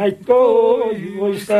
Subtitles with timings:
[0.00, 1.54] 愛恋をした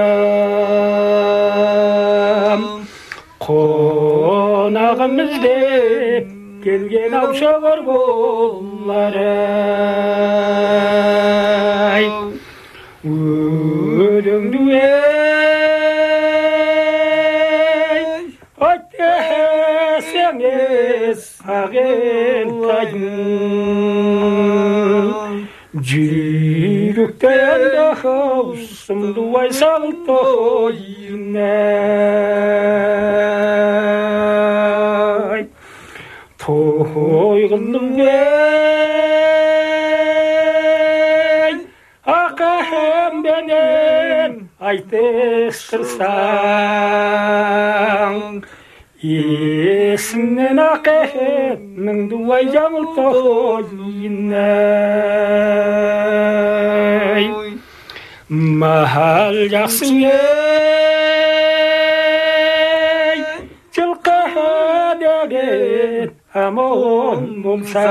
[3.51, 6.27] қонағымыз деп
[6.65, 9.17] келген аушағар болар
[11.91, 12.07] ай
[13.11, 14.83] өлеңді ей
[18.71, 21.25] айтсам ес
[21.61, 23.19] ақ ентайым
[27.01, 31.41] Yukayanda hausam duwai salto yunay
[36.37, 38.05] Tohoy gandungay
[42.05, 46.21] Akahem benen Aitis kersang
[48.21, 48.60] Aitis kersang
[49.05, 53.21] يسننا قهر من دوايا مطهوليناي
[58.31, 60.11] ما هالجعصياي
[63.73, 67.91] تلقى هادادين أمون ممسا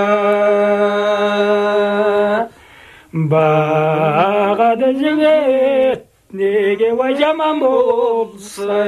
[3.14, 8.86] باغد جنيت Nege vajamam bolsa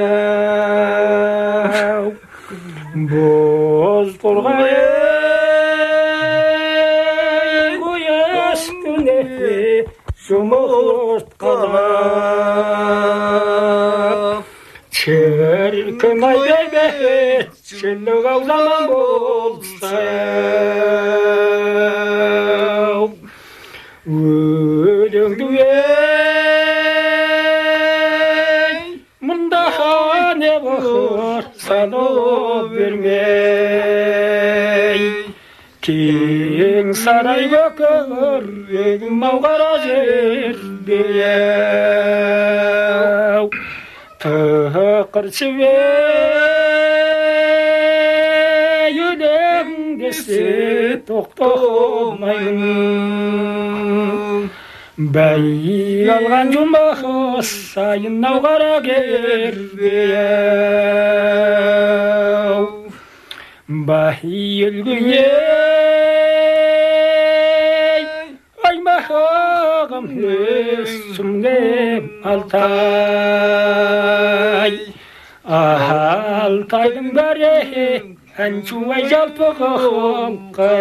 [2.94, 4.92] Boz turgayın
[7.80, 11.72] Bu yaş güneyi Şumurt kalap
[14.90, 19.51] Çirkin ay beybet Çillik avlamam bol
[37.42, 38.44] Ayva kömür
[38.86, 42.26] egman qarajir diyev
[44.18, 45.78] Tığır çive
[48.98, 52.60] yüdem desi toxtomayın
[54.98, 59.82] Bey algan cumbahı sayın navgara gerdiyev
[63.68, 65.41] Bahiyil güye
[72.02, 72.62] benim Altay.
[75.44, 78.02] Ah Altay'dım bari
[78.38, 80.72] en çuvay jalpıqım qayaw.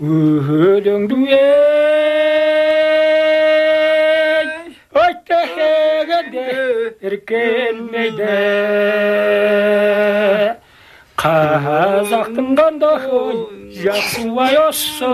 [0.00, 1.36] Uhudun duyay,
[4.94, 9.95] Oyta hegade erken meydan
[11.25, 12.97] қазақтың қандай
[13.83, 15.11] жақсы ай осы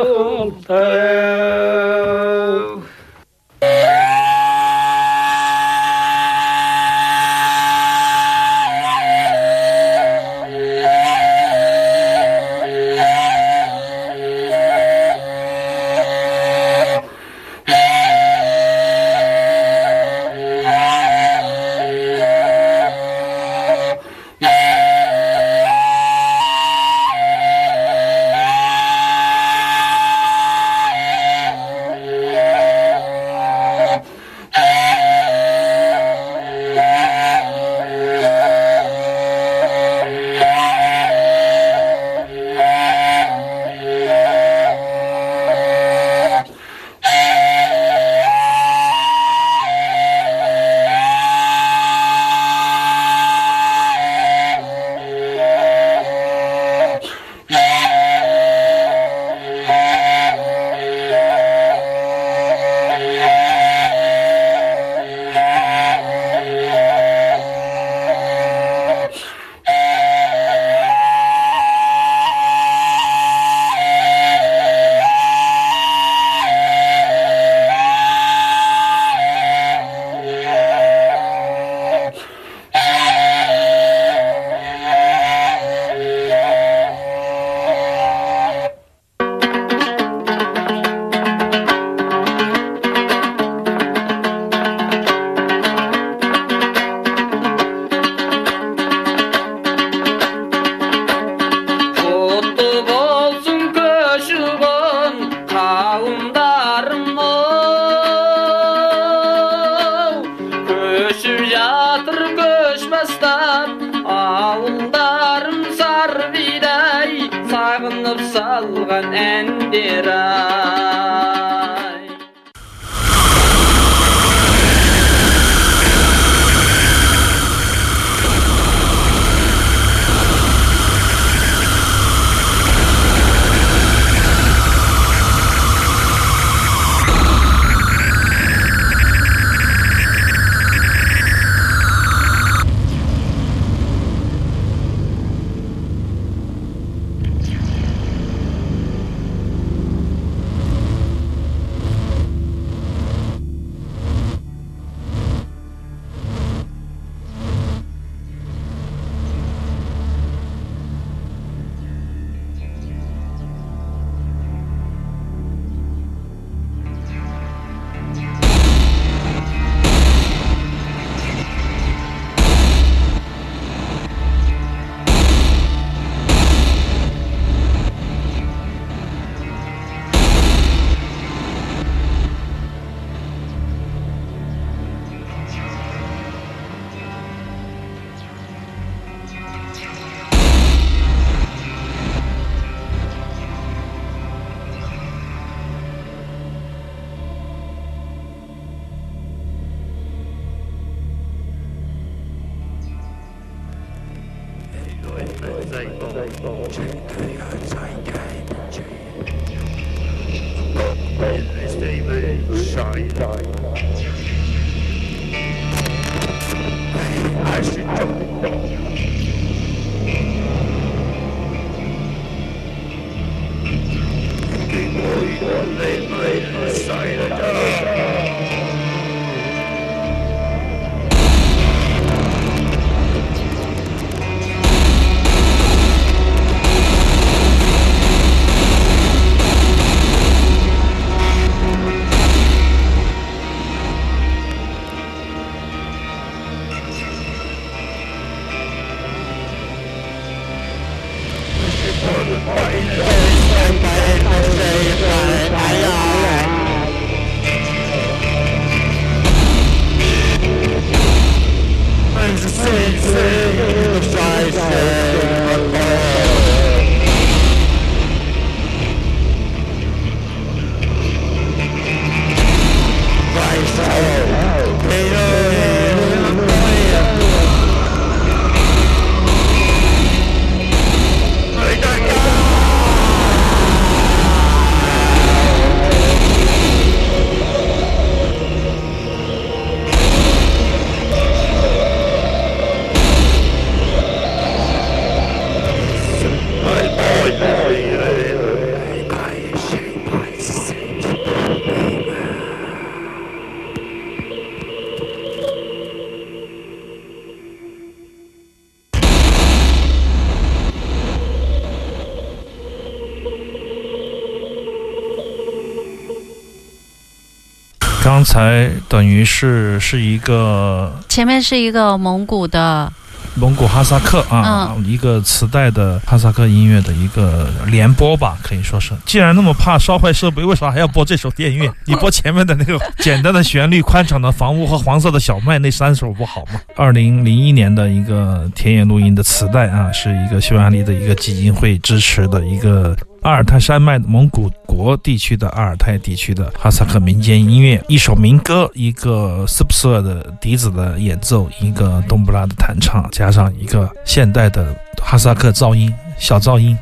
[318.92, 322.92] 等于是是一个前面是一个蒙古的，
[323.36, 328.92] 蒙古哈萨克啊，一个磁带的哈萨克音乐的一个联播吧，可以说是。
[329.06, 331.72] 既然那么怕烧坏设备，为啥还要播这首电乐？
[331.88, 336.60] 你播前面的那个简单的旋律、宽敞的房屋和黄色的小麦那三首不好吗？
[336.76, 342.94] 二零零一年的一个田野录音的磁带啊，是一个匈牙利的一个基金会支持的一个。
[343.22, 356.76] 阿尔泰山脉蒙古国地区的阿尔泰地区的哈萨克民间音乐，一首民歌，一个斯普瑟的笛子的演奏，一个冬布拉的弹唱，加上一个现代的哈萨克噪音，小噪音。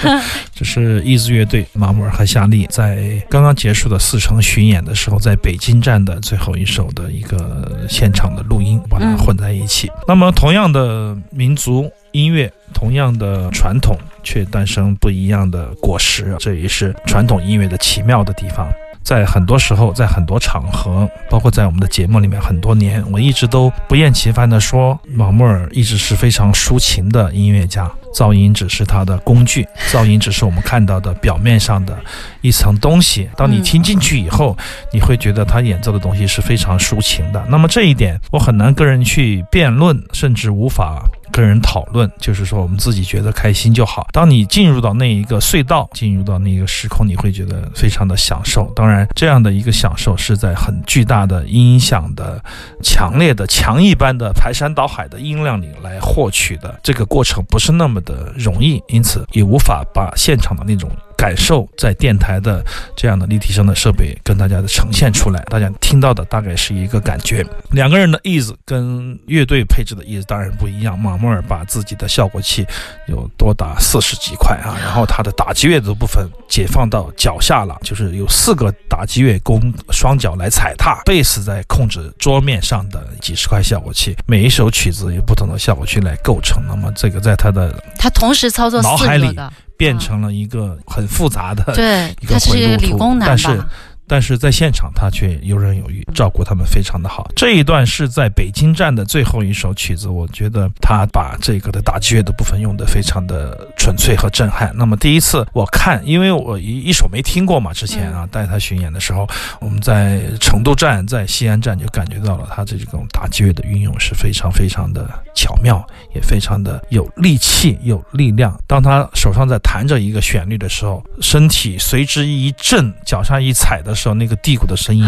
[0.54, 9.90] 这是伊兹乐队马木尔和夏利在刚刚结束的四城巡演的时候，在北京站的最后一首的一个现场的录音，把它混在一起。
[10.08, 18.66] 那么，同样的民族音乐，同样的传统，却诞生不一样的果实，这也是传统音乐的奇妙的地方。
[19.02, 27.90] 在很多时候，在很多场合，包括在我们的节目里面，很多年，我一直都不厌其烦地说，马木尔一直是非常抒情的音乐家。
[28.14, 31.98] 噪音只是他的工具，噪音只是我们看到的表面上的
[32.40, 33.28] 一层东西。
[33.36, 34.56] 当你听进去以后，
[34.92, 37.44] 你会觉得他演奏的东西是非常抒情的。
[37.50, 41.02] 那么这一点，我很难跟人去辩论，甚至无法。
[41.34, 44.06] 跟人讨论，就是说我们自己觉得开心就好。
[44.12, 48.72] 当你进入到那一个隧道，进入到那个时空，你会觉得非常的享受。
[48.76, 52.40] 当然，这样的一个享受是在很巨大的音响的、
[52.84, 60.88] 强烈的、强一般的排山倒海的音量里来获取的，这个过程不是那么的容易，因此也无法把现场的那种。
[61.16, 62.64] 感受在电台的
[62.96, 67.44] 这样的立体声的设备跟大家的呈现出来，大家听到的大概是一个感觉。
[67.70, 70.98] 两个人的意思跟乐队配置的意思当然不一样。
[70.98, 72.66] 马莫尔把自己的效果器
[73.08, 86.62] 有多达四十几块啊，然后他的打击乐的部分解放到脚下了，就是有四个打击乐供双脚来踩踏，贝斯在控制桌面上的几十块效果器，每一首曲子有不同的效果器来构成。
[86.66, 89.36] 那么这个在他的他同时操作脑海里。
[89.84, 89.94] 的。
[89.94, 92.36] 变成了一个很复杂的对，一个
[92.78, 93.62] 理工男，但是。
[94.06, 97.26] 但是在现场，他却游刃有余，照顾他们非常的好。
[97.34, 104.70] 这一段是在北京站的最后一首曲子，我觉得他把这个的打击乐的部分用得非常的纯粹和震撼。
[104.76, 109.26] 那么第一次我看，因为我一一首没听过嘛，之前啊带他巡演的时候，
[109.60, 115.82] 我们在成都站、在西安站就感觉到了他这种打击乐的运用是非常非常的巧妙，
[116.14, 118.60] 也非常的有力气、有力量。
[118.66, 123.93] 当他手上在弹着一个旋律的时候，身体随之一震，脚下一踩的。
[123.94, 125.04] 时候，那个低谷的声音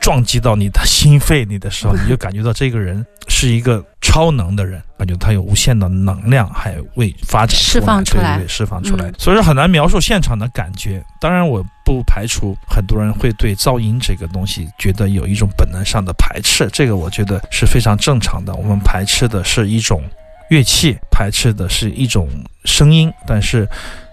[0.00, 9.12] 撞击到你的心肺里的时候， 你就感觉到这个人是一个超能的人，感觉他有无限的能量，还未发展释放出来，释放出来。
[9.18, 11.04] 所以说很难描述现场的感觉。
[11.20, 18.52] 当然，我不排除很多人会对噪音这个东西觉得有一种本能上的排斥，这个我觉得是非常正常的。
[18.54, 20.02] 我们排斥的是一种
[20.50, 22.28] 乐器，排斥的是一种
[22.64, 23.12] 声音。
[23.24, 23.68] 但是，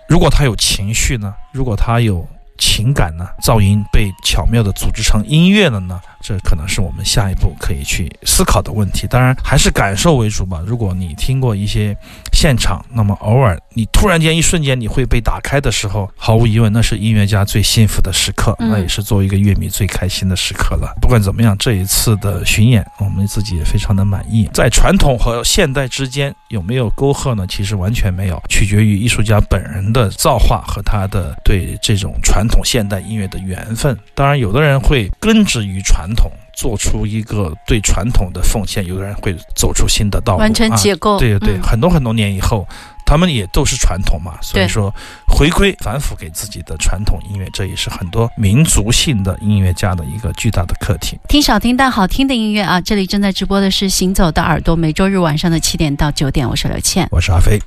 [0.08, 1.34] 如果他有情绪呢？
[1.52, 2.28] 如果他有。
[2.60, 3.26] 情感呢？
[3.42, 6.00] 噪音被巧妙的组织成音乐了呢？
[6.22, 9.08] 这可能是我们下一步可以去思考的问题。
[9.08, 10.62] 当然，还是感受为主吧。
[10.66, 11.96] 如果你听过一些
[12.34, 20.94] 现场，那么偶尔你突然间一瞬间你会被打开的时候，毫无疑问，那是音乐家最幸福的时刻，那也是作为一个乐迷最开心的时刻了。
[21.02, 24.50] 不管怎么样，这一次的巡演，我们自己也非常的满意。
[24.54, 27.48] 在传统和现代之间有没有沟壑呢？
[27.48, 33.98] 其实完全没有，取决于艺术家本人的造化和他的对这种传统现代音乐的缘分。
[34.14, 36.09] 当然，有的人会根植于传。
[36.10, 41.20] 传统做出一个对传统的奉献，有的人会走出新的道路，完成解构。
[41.20, 42.68] 对对对，很多很多年以后，
[43.06, 44.34] 他们也都是传统嘛。
[44.42, 44.92] 所以说，
[45.28, 51.20] 回归反腐给自己的传统音乐，这也是很多民族性的音乐家的一个巨大的课题。
[51.28, 52.82] 听少听但好听的音乐啊！
[52.82, 57.60] 这里正在直播的是《行走的耳朵》，每周日晚上的七点到九点，我是刘倩，我是阿飞。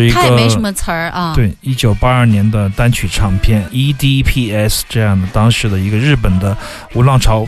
[0.00, 0.62] 是一它也没什个。
[0.62, 6.56] 么词儿啊。，对，一九八二年的单曲唱片 EDPS 这样的当时的一个日本的
[6.94, 7.46] 无浪潮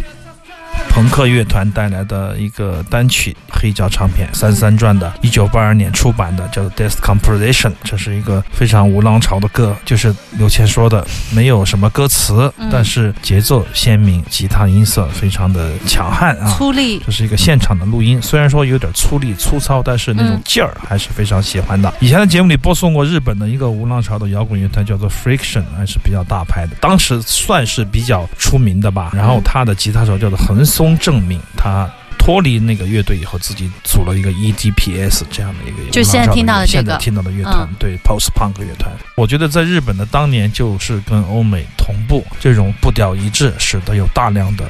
[0.96, 16.48] 朋克乐团带来的一个单曲黑胶唱片，三三转的，一九八二年出版的，叫做《Death Composition》，这是一个非常无浪潮的歌，就是刘谦说的，没有什么歌词，嗯但是节奏鲜明，吉他音色非常的强悍啊。
[16.56, 16.98] 粗粝。
[17.04, 21.92] 这是一个现场的录音，虽然说有点粗粝粗糙，但是那种嗯劲儿还是非常喜欢的。
[22.00, 29.12] 以前的节目里播送过日本的一个无浪潮的摇滚乐团，叫做 Friction，还是比较大牌的，当时算是比较出名的吧。
[29.14, 31.90] 然后他的吉他手叫做横松正敏，他。
[32.18, 38.90] 脱离那个乐队以后，自己组了一个 EDPS 这样的一个就现在听到的这个现在听到的乐团，嗯对 Post Punk 乐团。
[39.16, 44.64] 我觉得在日本的当年就是跟欧美同步，这种步调一致，使得有大量的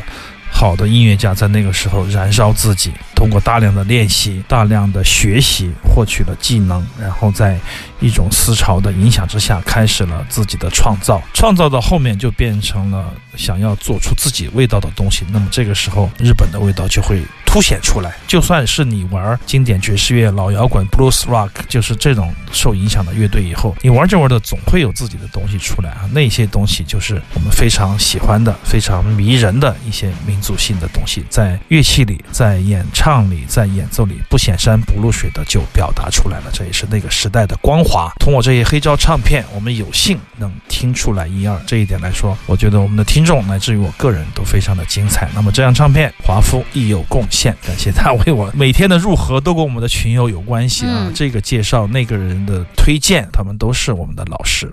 [0.50, 7.58] 好的音乐家在那个时候燃烧自己，通过大量的练习、大量的学习，获取了技能，然后在
[8.00, 11.22] 一种思潮的影响之下，开始了自己的创造。
[11.32, 15.24] 创造到后面就变成了想要做出自己味道的东西。
[15.30, 18.14] 那么这个时候，日本的味道就会凸显出来。
[18.26, 26.08] 就算是你玩经典爵士乐、老摇滚、blues rock，就是这种受影响的乐队以后，你玩着玩着总会有自己的东西出来啊。
[26.12, 36.44] 那些东西就是我们非常喜欢的、非常迷人的一些民族性的东西，在乐器里、在演唱里、在演奏里不显山不露水的就表达出来了。
[36.52, 38.12] 这也是那个时代的光华。
[38.18, 41.58] 通过这些黑胶唱片，我们有幸能听出来一二。
[41.66, 45.28] 这一点来说，我觉得我们的听众乃至于我个人都非常的精彩。
[45.34, 51.04] 那么这张唱片，华夫亦有贡献，感谢他为我每天的入盒都跟我们的群友有关系啊。
[51.06, 54.70] 嗯这个介绍那个人的推荐，他们都是我们的老师。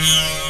[0.00, 0.40] Música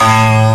[0.00, 0.47] Música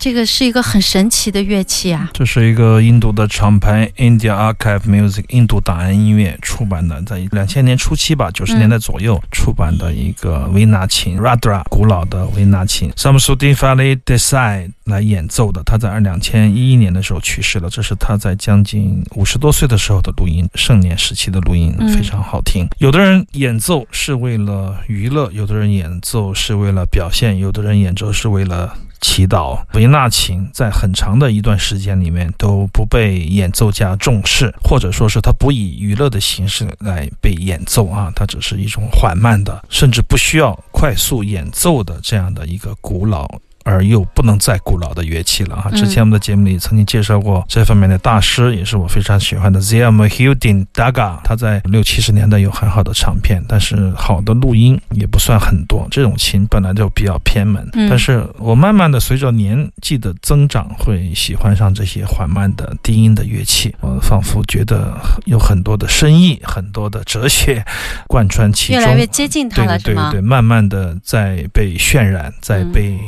[0.00, 2.08] 这个是一个很神奇的乐器啊！
[2.14, 15.62] 这是一个印度的厂牌 India Archive Music 印度档案音乐出版的，在两千年初期吧，九十年代左右出版的一个维纳琴 Radra 古老的维纳琴 Samsudin Fali Desai 来演奏的。
[15.64, 22.66] 他在二两千一一年的时候去世了，这是他在将近五十多岁的时候的录音，盛年时期的录音非常好听。
[22.78, 28.74] 有的人演奏是为了娱乐，有的人演奏是为了表现，有的人演奏是为了。
[29.00, 43.26] 祈祷维纳琴在很长的一段时间里面都不被演奏家重视，或者说是它不以娱乐的形式来被演奏啊，它只是一种缓慢的，甚至不需要快速演奏的这样的一个古老。
[43.64, 45.70] 而又不能再古老的乐器了哈。
[45.70, 51.18] 之前我们的节目里曾经介绍过这方面的大师，也是我非常喜欢的 Zia Mohudin Daga。
[51.22, 55.86] 他在六七十年代有很好的唱片，但是好的录音也不算很多。
[55.90, 63.74] 这种琴本来就比较偏门，但是我慢慢的随着年纪的增长，会喜欢上这些缓慢的低音的乐器。
[63.80, 64.96] 我仿佛觉得
[65.26, 67.64] 有很多的深意，很多的哲学
[68.06, 72.98] 贯穿其中，越来越接近它了，对对对，慢慢的在被渲染，在被。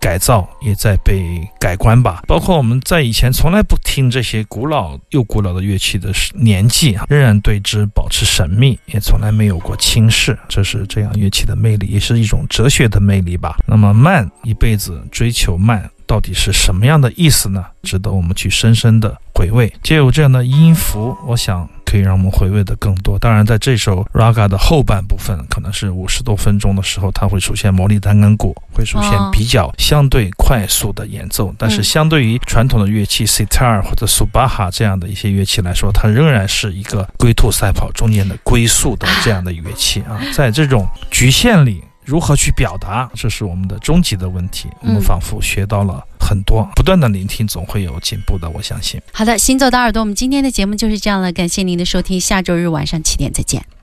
[0.00, 13.58] 改造也在被改观吧，包括我们在以前从来不听这些古老又古老的乐器的年纪啊，仍然对之保持神秘，也从来没有过轻视，这是这样乐器的魅力，也是一种哲学的魅力吧。
[13.66, 15.88] 那么慢，一辈子追求慢。
[16.06, 17.64] 到底是什么样的意思呢？
[17.84, 19.72] 值得我们去深深的回味。
[19.80, 23.18] 借有这样的音符，我想可以让我们回味的更多。
[23.18, 31.52] 当然，在这首 Raga 的后半部分，可能是五十多分钟的时候，它会出现魔力单根鼓，会出现比较相对快速的演奏。
[31.58, 40.20] 但是，相对于传统的乐器 Sitar 或者 Subaha 这样的一些乐器来说，它仍然是一个龟兔赛跑中间的龟速的这样的乐器啊。
[40.32, 41.82] 在这种局限里。
[42.10, 44.68] 如何去表达，这是我们的终极的问题。
[44.80, 48.50] 我们仿佛学到了很多，不断的聆听，总会有进步的。
[48.50, 49.00] 我相信。
[49.12, 51.30] 好的，行走的耳朵，我们今天的节目就是这样了。
[51.30, 53.79] 感谢您的收听，下周日晚上七点再见。